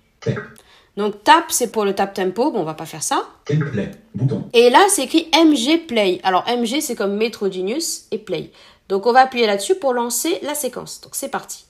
Donc 0.96 1.24
tap, 1.24 1.44
c'est 1.50 1.70
pour 1.70 1.84
le 1.84 1.94
tap 1.94 2.12
tempo. 2.12 2.50
Bon, 2.50 2.60
on 2.60 2.64
va 2.64 2.74
pas 2.74 2.86
faire 2.86 3.02
ça. 3.02 3.28
Play. 3.44 3.90
Bouton. 4.14 4.48
Et 4.52 4.70
là, 4.70 4.84
c'est 4.88 5.04
écrit 5.04 5.30
MG 5.32 5.86
play. 5.86 6.20
Alors 6.22 6.44
MG, 6.46 6.80
c'est 6.80 6.96
comme 6.96 7.16
Metro 7.16 7.50
Genius 7.50 8.06
et 8.10 8.18
play. 8.18 8.52
Donc 8.88 9.06
on 9.06 9.12
va 9.12 9.20
appuyer 9.20 9.46
là-dessus 9.46 9.76
pour 9.76 9.94
lancer 9.94 10.38
la 10.42 10.54
séquence. 10.54 11.00
Donc 11.00 11.14
c'est 11.14 11.30
parti. 11.30 11.64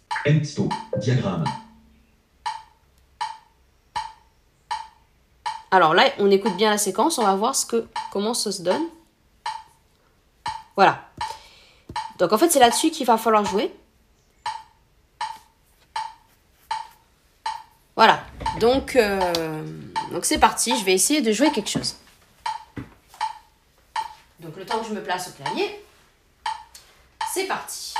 Diagramme. 0.96 1.44
Alors 5.70 5.94
là, 5.94 6.04
on 6.18 6.30
écoute 6.30 6.56
bien 6.56 6.70
la 6.70 6.78
séquence, 6.78 7.18
on 7.18 7.22
va 7.22 7.34
voir 7.34 7.54
ce 7.54 7.64
que, 7.64 7.86
comment 8.12 8.34
ça 8.34 8.52
se 8.52 8.62
donne. 8.62 8.82
Voilà. 10.76 11.08
Donc 12.18 12.32
en 12.32 12.38
fait, 12.38 12.50
c'est 12.50 12.58
là-dessus 12.58 12.90
qu'il 12.90 13.06
va 13.06 13.16
falloir 13.16 13.44
jouer. 13.44 13.72
Voilà. 17.96 18.24
Donc 18.62 18.94
euh, 18.94 19.64
donc 20.12 20.24
c'est 20.24 20.38
parti, 20.38 20.78
je 20.78 20.84
vais 20.84 20.92
essayer 20.92 21.20
de 21.20 21.32
jouer 21.32 21.50
quelque 21.50 21.68
chose. 21.68 21.96
Donc 24.38 24.56
le 24.56 24.64
temps 24.64 24.78
que 24.78 24.86
je 24.86 24.94
me 24.94 25.02
place 25.02 25.30
au 25.30 25.32
clavier, 25.32 25.84
c'est 27.34 27.46
parti. 27.46 27.94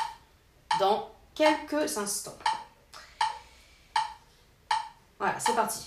Dans 0.79 1.11
quelques 1.35 1.99
instants. 1.99 2.39
Voilà, 5.19 5.41
c'est 5.41 5.57
parti. 5.57 5.81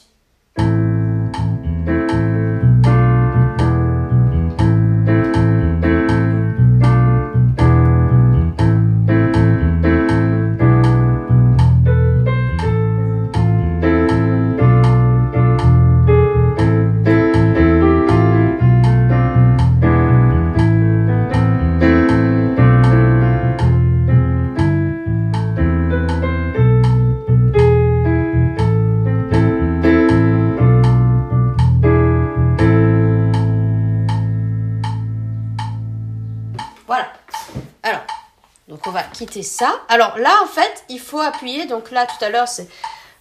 Ça. 39.44 39.82
Alors 39.89 40.18
là, 40.18 40.32
en 40.44 40.48
fait, 40.48 40.84
il 40.89 41.00
faut 41.00 41.20
appuyer. 41.20 41.65
Donc 41.65 41.92
là, 41.92 42.06
tout 42.06 42.24
à 42.24 42.30
l'heure, 42.30 42.48
c'est 42.48 42.68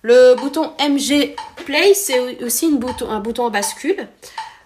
le 0.03 0.35
bouton 0.35 0.73
MG 0.81 1.35
Play, 1.65 1.95
c'est 1.95 2.43
aussi 2.45 2.67
une 2.67 2.79
bouton, 2.79 3.11
un 3.11 3.21
bouton 3.21 3.45
en 3.45 3.51
bascule. 3.51 4.09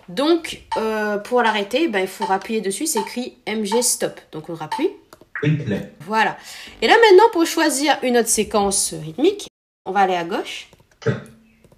Donc, 0.08 0.62
euh, 0.76 1.18
pour 1.18 1.42
l'arrêter, 1.42 1.86
ben, 1.88 2.00
il 2.00 2.08
faut 2.08 2.30
appuyer 2.30 2.60
dessus. 2.60 2.86
C'est 2.86 3.00
écrit 3.00 3.36
MG 3.46 3.82
Stop. 3.82 4.20
Donc, 4.32 4.48
on 4.48 4.54
rappuie. 4.54 4.90
Play. 5.34 5.92
Voilà. 6.00 6.36
Et 6.82 6.88
là, 6.88 6.94
maintenant, 6.94 7.30
pour 7.32 7.46
choisir 7.46 7.96
une 8.02 8.16
autre 8.16 8.28
séquence 8.28 8.94
rythmique, 8.94 9.46
on 9.84 9.92
va 9.92 10.00
aller 10.00 10.16
à 10.16 10.24
gauche. 10.24 10.68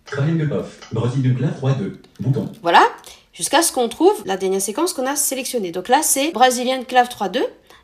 Triangle 0.07 0.53
off. 0.53 0.81
Brazilian 0.93 1.35
clave 1.35 1.57
3 1.57 1.73
2. 1.73 2.03
Bouton. 2.21 2.53
Voilà. 2.63 2.89
Jusqu'à 3.33 3.63
ce 3.63 3.73
qu'on 3.73 3.89
trouve 3.89 4.23
la 4.27 4.37
dernière 4.37 4.61
séquence 4.61 4.93
qu'on 4.93 5.07
a 5.07 5.17
sélectionnée. 5.17 5.71
Donc 5.71 5.89
là, 5.89 6.03
c'est 6.03 6.33
Brazilian 6.33 6.83
Clave 6.85 7.09
3-2. 7.09 7.43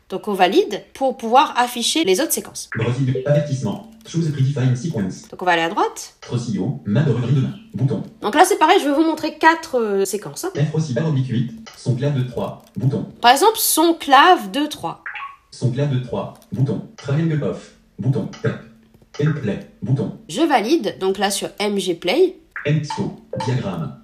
Donc 0.09 0.27
on 0.29 0.33
valide 0.33 0.83
pour 0.93 1.17
pouvoir 1.17 1.53
afficher 1.57 2.03
les 2.05 2.21
autres 2.21 2.31
séquences. 2.31 2.69
Avertissement. 3.25 3.91
Choose 4.07 4.31
predefined 4.31 4.77
sequence. 4.77 5.27
Donc 5.27 5.41
on 5.41 5.45
va 5.45 5.51
aller 5.51 5.63
à 5.63 5.69
droite. 5.69 6.15
Trocillon. 6.21 6.79
Main 6.85 7.03
de 7.03 7.11
regret 7.11 7.33
de 7.33 7.41
main. 7.41 7.53
Bouton. 7.73 8.03
Donc 8.21 8.35
là, 8.35 8.45
c'est 8.45 8.57
pareil, 8.57 8.79
je 8.81 8.87
vais 8.87 8.95
vous 8.95 9.03
montrer 9.03 9.37
quatre 9.37 9.77
euh, 9.79 10.05
séquences. 10.05 10.45
hein. 10.45 10.51
F 10.55 10.73
aussi 10.73 10.93
barre 10.93 11.09
oblique 11.09 11.27
8. 11.27 11.51
Son 11.75 11.93
clave 11.95 12.15
de 12.17 12.23
3. 12.23 12.63
Bouton. 12.77 13.03
Par 13.21 13.31
exemple, 13.31 13.57
son 13.57 13.93
clave 13.95 14.49
2-3. 14.51 14.99
Son 15.51 15.71
clave 15.71 15.89
de 15.93 15.99
3. 15.99 16.35
Bouton. 16.53 16.87
Triangle 16.95 17.43
off. 17.43 17.71
Bouton. 17.99 18.29
Tap. 18.41 18.61
And 19.21 19.33
play. 19.41 19.59
Bouton. 19.81 20.17
Je 20.29 20.41
valide, 20.41 20.97
donc 20.99 21.17
là 21.17 21.29
sur 21.29 21.49
MG 21.59 21.95
Play. 21.99 22.37
Stop. 22.83 23.11
Diagramme. 23.45 23.99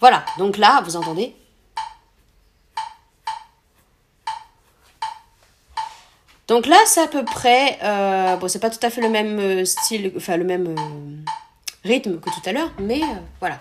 Voilà, 0.00 0.24
donc 0.38 0.58
là, 0.58 0.82
vous 0.84 0.96
entendez 0.96 1.34
Donc 6.46 6.66
là, 6.66 6.76
c'est 6.86 7.02
à 7.02 7.06
peu 7.06 7.24
près... 7.24 7.78
euh, 7.82 8.36
bon, 8.36 8.48
c'est 8.48 8.58
pas 8.58 8.70
tout 8.70 8.84
à 8.84 8.90
fait 8.90 9.00
le 9.00 9.08
même 9.08 9.38
euh, 9.38 9.64
style, 9.64 10.12
enfin 10.16 10.36
le 10.36 10.44
même 10.44 10.76
euh, 10.78 11.88
rythme 11.88 12.20
que 12.20 12.28
tout 12.28 12.42
à 12.44 12.52
l'heure, 12.52 12.70
mais 12.78 13.00
voilà. 13.40 13.60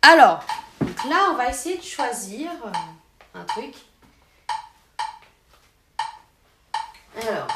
Alors, 0.00 0.42
là, 1.08 1.28
on 1.32 1.34
va 1.34 1.50
essayer 1.50 1.76
de 1.76 1.82
choisir 1.82 2.50
un 3.34 3.44
truc. 3.44 3.74
Alors... 7.20 7.48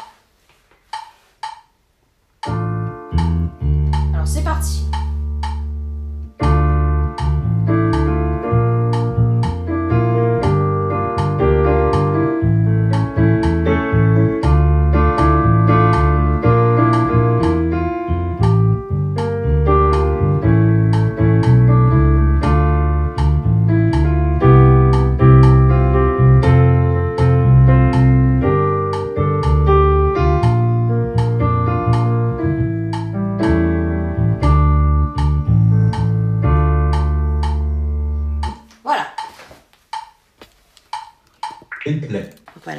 Alors, 4.12 4.26
c'est 4.26 4.44
parti. 4.44 4.89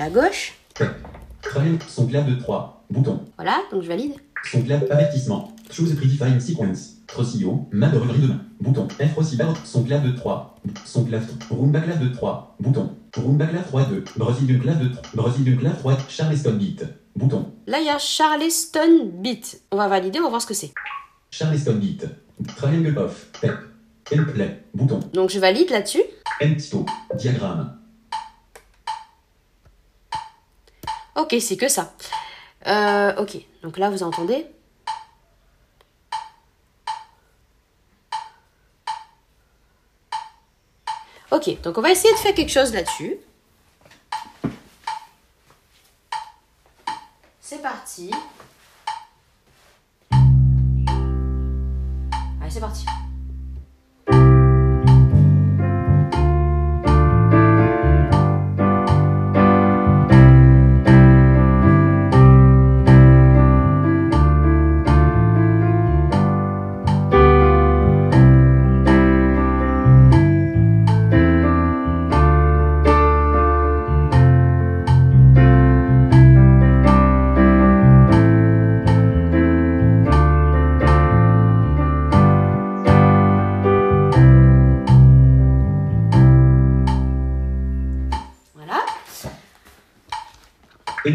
À 0.02 0.10
gauche. 0.10 0.54
Triangle. 1.42 1.80
Son 1.88 2.08
clave 2.08 2.30
de 2.30 2.40
3. 2.40 2.86
Bouton. 2.90 3.26
Voilà, 3.38 3.62
donc 3.72 3.84
je 3.84 3.88
valide. 3.88 4.14
Son 4.52 4.62
clave 4.64 4.86
avertissement. 4.90 5.56
Choose 5.72 5.96
predefined 5.96 6.42
sequence. 6.42 6.98
Trocillon. 7.08 7.68
Main 7.72 7.90
de 7.90 7.98
regret 7.98 8.18
de 8.18 8.28
main. 8.28 8.42
Bouton. 8.60 8.88
F 9.00 9.18
aussi. 9.18 9.38
Son 9.64 9.84
clave 9.84 10.04
de 10.06 10.12
3. 10.12 10.60
Son 10.86 11.06
clave. 11.06 11.26
Roomba 11.50 11.80
clave 11.82 12.00
de 12.00 12.14
3. 12.14 12.56
Bouton. 12.60 12.96
Roomba 13.16 13.46
clave 13.46 13.66
3 13.68 13.86
2. 13.86 14.04
Brazilian 14.18 14.60
clave 14.60 14.80
de 14.80 14.90
3. 14.90 15.04
Brazilian 15.14 15.58
clave 15.58 15.78
3. 15.80 15.98
Charleston 16.10 16.54
beat. 16.54 16.86
Bouton. 17.16 17.52
Là, 17.68 17.80
il 17.80 17.86
y 17.86 17.90
a 17.90 17.98
Charleston 18.00 19.12
Beat. 19.14 19.62
On 19.72 19.78
va 19.78 19.88
valider, 19.88 20.20
on 20.20 20.24
va 20.24 20.30
voir 20.30 20.42
ce 20.42 20.48
que 20.48 20.54
c'est. 20.54 20.74
Charleston 21.30 21.76
beat. 21.76 22.06
Triangle 22.56 22.98
off. 22.98 23.28
Tap. 23.42 23.52
Play. 24.34 24.64
Bouton. 24.74 25.00
Donc 25.14 25.30
je 25.30 25.40
valide 25.40 25.70
là-dessus. 25.70 26.04
End 26.42 26.60
stop. 26.60 26.90
Diagramme. 27.16 27.78
Ok, 31.16 31.36
c'est 31.40 31.58
que 31.58 31.68
ça. 31.68 31.94
Euh, 32.68 33.16
ok, 33.18 33.38
donc 33.64 33.78
là, 33.78 33.90
vous 33.90 34.04
entendez 34.04 34.46
Ok, 41.32 41.62
donc 41.62 41.78
on 41.78 41.82
va 41.82 41.92
essayer 41.92 42.14
de 42.14 42.20
faire 42.20 42.36
quelque 42.36 42.52
chose 42.52 42.74
là-dessus. 42.74 43.18
C'est 47.40 47.62
parti. 47.62 48.12
Allez, 52.42 52.50
c'est 52.50 52.60
parti. 52.60 52.86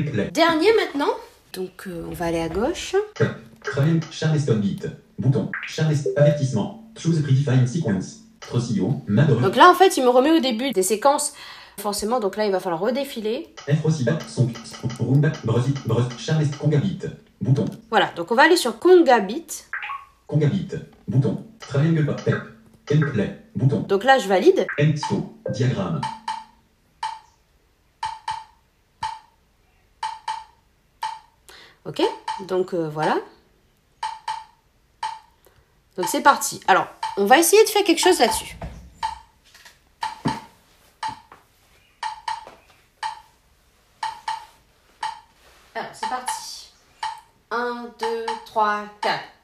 Play. 0.05 0.31
Dernier 0.33 0.73
maintenant. 0.75 1.13
Donc 1.53 1.87
euh, 1.87 2.07
on 2.11 2.15
va 2.15 2.27
aller 2.27 2.41
à 2.41 2.49
gauche. 2.49 2.95
Triangle. 3.63 4.01
Charleston 4.11 4.57
beat. 4.57 4.87
Bouton. 5.19 5.51
Charleston. 5.67 6.11
Avertissement. 6.17 6.91
Choose 6.97 7.23
predefined 7.23 7.67
sequence. 7.69 8.21
Trocillon. 8.41 9.03
Regret. 9.09 9.43
Donc 9.43 9.57
là 9.57 9.71
en 9.71 9.75
fait 9.75 9.97
il 9.97 10.05
me 10.05 10.09
remet 10.09 10.33
au 10.33 10.41
début 10.41 10.71
des 10.73 10.83
séquences. 10.83 11.33
Forcément 11.79 12.21
donc 12.21 12.37
là 12.37 12.47
il 12.47 12.53
va 12.53 12.61
falloir 12.61 12.81
redéfiler. 12.81 13.55
F 13.69 13.85
aussi 13.85 14.05
barre. 14.05 14.21
Son. 14.29 14.51
Roomba. 14.99 15.33
Brazil. 15.45 15.75
Brazil. 15.87 16.19
Charleston. 16.19 16.57
Conga 16.59 16.79
beat. 16.79 17.07
Bouton. 17.41 17.67
Voilà, 17.91 18.11
donc 18.17 18.31
on 18.33 18.35
va 18.35 18.45
aller 18.45 18.57
sur 18.57 18.79
Conga 18.79 19.21
Beat. 19.21 19.69
Conga 20.27 20.47
beat. 20.47 20.77
Bouton. 21.07 21.45
Triangle. 21.61 22.07
Tap. 22.25 22.35
And 22.93 23.01
play. 23.13 23.39
Bouton. 23.55 23.81
Donc 23.81 24.05
là 24.05 24.19
je 24.19 24.27
valide. 24.29 24.67
End 24.81 24.97
stop. 24.97 25.25
Diagramme. 25.51 26.01
Donc 32.47 32.75
euh, 32.75 32.89
voilà. 32.89 33.17
Donc 35.97 36.07
c'est 36.09 36.23
parti. 36.23 36.61
Alors, 36.69 36.87
on 37.17 37.25
va 37.25 37.39
essayer 37.39 37.65
de 37.65 37.69
faire 37.69 37.85
quelque 37.85 38.01
chose 38.01 38.19
là-dessus. 38.21 38.57
Alors, 45.75 45.91
c'est 45.93 46.09
parti. 46.09 46.73
1, 47.51 47.91
2, 47.99 48.27
3, 48.47 48.85
4. 49.01 49.36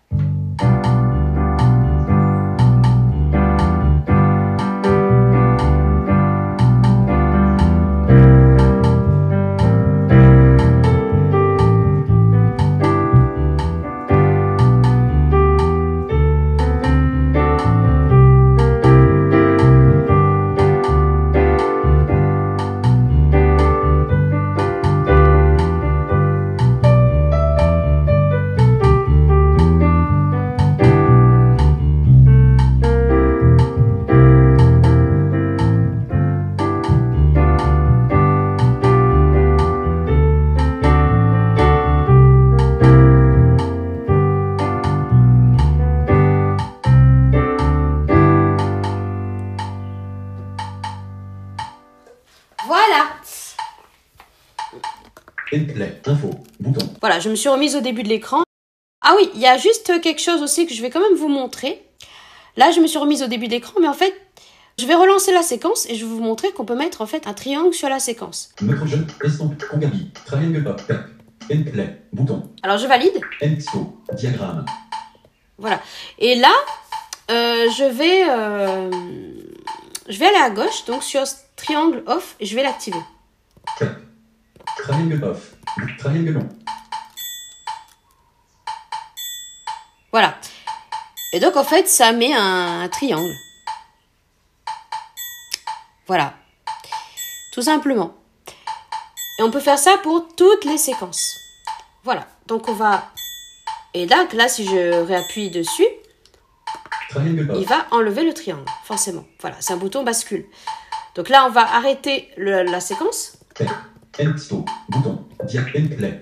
Me 57.33 57.37
suis 57.37 57.49
remise 57.49 57.75
au 57.75 57.81
début 57.81 58.03
de 58.03 58.09
l'écran. 58.09 58.43
Ah 59.01 59.15
oui, 59.17 59.29
il 59.35 59.41
y 59.41 59.47
a 59.47 59.59
juste 59.59 60.01
quelque 60.01 60.21
chose 60.21 60.43
aussi 60.43 60.67
que 60.67 60.75
je 60.75 60.81
vais 60.83 60.91
quand 60.91 61.01
même 61.01 61.17
vous 61.17 61.29
montrer. 61.29 61.83
Là, 62.57 62.71
je 62.71 62.81
me 62.81 62.87
suis 62.87 62.99
remise 62.99 63.23
au 63.23 63.27
début 63.27 63.47
de 63.47 63.53
l'écran, 63.53 63.75
mais 63.81 63.89
en 63.89 63.95
fait, 63.95 64.15
je 64.79 64.87
vais 64.87 64.95
relancer 64.95 65.33
la 65.33 65.43
séquence 65.43 65.87
et 65.89 65.95
je 65.95 66.05
vais 66.05 66.11
vous 66.11 66.23
montrer 66.23 66.51
qu'on 66.53 66.65
peut 66.65 66.77
mettre 66.77 67.01
en 67.01 67.07
fait 67.07 67.27
un 67.27 67.35
triangle 67.35 67.75
sur 67.75 67.89
la 67.89 67.99
séquence. 67.99 68.51
Bouton. 72.13 72.51
Alors 72.63 72.79
je 72.79 72.87
valide. 72.87 73.19
Diagramme. 74.15 74.65
Voilà. 75.59 75.81
Et 76.19 76.35
là, 76.37 76.53
euh, 77.31 77.71
je 77.71 77.85
vais, 77.85 78.29
euh, 78.29 78.91
je 80.09 80.19
vais 80.19 80.27
aller 80.27 80.37
à 80.37 80.51
gauche, 80.51 80.85
donc 80.87 81.03
sur 81.03 81.27
ce 81.27 81.37
triangle 81.57 82.03
off, 82.07 82.37
et 82.41 82.47
je 82.47 82.55
vais 82.55 82.63
l'activer. 82.63 83.01
Triangle 84.79 85.25
off. 85.25 85.55
Triangle 85.99 86.33
long. 86.33 86.49
Et 91.33 91.41
donc 91.41 91.57
en 91.57 91.65
fait, 91.65 91.89
ça 91.89 92.13
met 92.13 92.33
un, 92.35 92.83
un 92.83 92.89
triangle. 92.89 93.35
Voilà. 96.07 96.35
Tout 97.53 97.63
simplement. 97.63 98.15
Et 99.39 99.43
on 99.43 99.51
peut 99.51 99.61
faire 99.61 99.79
ça 99.79 99.97
pour 100.03 100.35
toutes 100.37 100.65
les 100.65 100.79
séquences. 100.79 101.37
Voilà. 102.05 102.27
Donc 102.47 102.69
on 102.69 102.75
va... 102.75 103.11
Et 103.95 104.07
là, 104.07 104.27
là 104.33 104.49
si 104.49 104.67
je 104.67 105.03
réappuie 105.05 105.51
dessus, 105.51 105.87
il 107.61 107.67
va 107.67 107.87
enlever 107.91 108.25
le 108.25 108.33
triangle, 108.33 108.65
forcément. 108.85 109.25
Voilà, 109.41 109.57
c'est 109.61 109.75
un 109.75 109.77
bouton 109.77 110.03
bascule. 110.03 110.47
Donc 111.15 111.29
là, 111.29 111.45
on 111.47 111.51
va 111.51 111.61
arrêter 111.75 112.31
le- 112.39 112.63
la 112.63 112.81
séquence. 112.81 113.37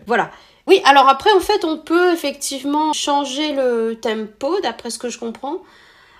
Voilà. 0.06 0.32
Oui, 0.70 0.80
alors 0.84 1.08
après, 1.08 1.32
en 1.32 1.40
fait, 1.40 1.64
on 1.64 1.78
peut 1.78 2.12
effectivement 2.12 2.92
changer 2.92 3.54
le 3.54 3.98
tempo, 4.00 4.60
d'après 4.60 4.90
ce 4.90 5.00
que 5.00 5.08
je 5.08 5.18
comprends. 5.18 5.56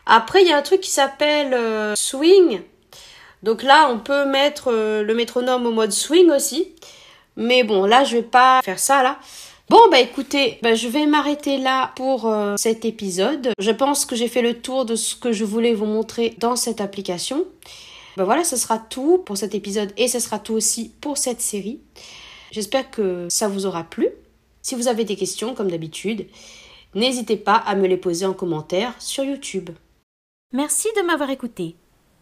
Après, 0.06 0.42
il 0.42 0.48
y 0.48 0.52
a 0.52 0.56
un 0.56 0.62
truc 0.62 0.80
qui 0.80 0.90
s'appelle 0.90 1.54
euh, 1.54 1.94
swing. 1.94 2.60
Donc 3.44 3.62
là, 3.62 3.88
on 3.92 4.00
peut 4.00 4.24
mettre 4.24 4.72
euh, 4.72 5.04
le 5.04 5.14
métronome 5.14 5.66
au 5.66 5.70
mode 5.70 5.92
swing 5.92 6.32
aussi. 6.32 6.74
Mais 7.36 7.62
bon, 7.62 7.86
là, 7.86 8.02
je 8.02 8.16
vais 8.16 8.24
pas 8.24 8.60
faire 8.64 8.80
ça, 8.80 9.04
là. 9.04 9.20
Bon, 9.68 9.82
bah 9.88 10.00
écoutez, 10.00 10.58
bah, 10.62 10.74
je 10.74 10.88
vais 10.88 11.06
m'arrêter 11.06 11.56
là 11.56 11.92
pour 11.94 12.26
euh, 12.26 12.56
cet 12.56 12.84
épisode. 12.84 13.52
Je 13.60 13.70
pense 13.70 14.04
que 14.04 14.16
j'ai 14.16 14.26
fait 14.26 14.42
le 14.42 14.60
tour 14.60 14.84
de 14.84 14.96
ce 14.96 15.14
que 15.14 15.30
je 15.30 15.44
voulais 15.44 15.74
vous 15.74 15.86
montrer 15.86 16.34
dans 16.38 16.56
cette 16.56 16.80
application. 16.80 17.44
Bah 18.16 18.24
voilà, 18.24 18.42
ce 18.42 18.56
sera 18.56 18.78
tout 18.78 19.18
pour 19.18 19.36
cet 19.36 19.54
épisode 19.54 19.92
et 19.96 20.08
ce 20.08 20.18
sera 20.18 20.40
tout 20.40 20.54
aussi 20.54 20.90
pour 21.00 21.18
cette 21.18 21.40
série. 21.40 21.78
J'espère 22.50 22.90
que 22.90 23.28
ça 23.30 23.46
vous 23.46 23.64
aura 23.64 23.84
plu. 23.84 24.08
Si 24.62 24.74
vous 24.74 24.88
avez 24.88 25.04
des 25.04 25.16
questions, 25.16 25.54
comme 25.54 25.70
d'habitude, 25.70 26.26
n'hésitez 26.94 27.36
pas 27.36 27.56
à 27.56 27.74
me 27.74 27.86
les 27.86 27.96
poser 27.96 28.26
en 28.26 28.34
commentaire 28.34 28.94
sur 28.98 29.24
YouTube. 29.24 29.70
Merci 30.52 30.88
de 30.96 31.02
m'avoir 31.02 31.30
écouté. 31.30 31.76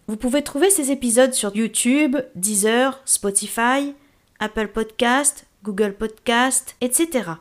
Vous 0.07 0.17
pouvez 0.17 0.43
trouver 0.43 0.71
ces 0.71 0.91
épisodes 0.91 1.35
sur 1.35 1.55
YouTube, 1.55 2.17
Deezer, 2.35 3.01
Spotify, 3.05 3.95
Apple 4.39 4.69
Podcast, 4.69 5.47
Google 5.65 5.95
Podcast, 5.95 6.77
etc. 6.81 7.33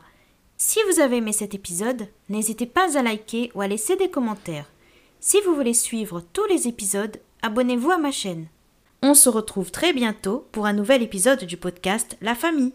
Si 0.56 0.78
vous 0.90 1.00
avez 1.00 1.18
aimé 1.18 1.32
cet 1.32 1.54
épisode, 1.54 2.08
n'hésitez 2.28 2.66
pas 2.66 2.98
à 2.98 3.02
liker 3.02 3.52
ou 3.54 3.60
à 3.60 3.68
laisser 3.68 3.96
des 3.96 4.10
commentaires. 4.10 4.66
Si 5.20 5.40
vous 5.42 5.54
voulez 5.54 5.74
suivre 5.74 6.22
tous 6.32 6.44
les 6.46 6.68
épisodes, 6.68 7.16
abonnez-vous 7.42 7.90
à 7.90 7.98
ma 7.98 8.10
chaîne. 8.10 8.48
On 9.02 9.14
se 9.14 9.28
retrouve 9.28 9.70
très 9.70 9.92
bientôt 9.92 10.46
pour 10.50 10.66
un 10.66 10.72
nouvel 10.72 11.02
épisode 11.02 11.44
du 11.44 11.56
podcast 11.56 12.16
La 12.20 12.34
famille. 12.34 12.72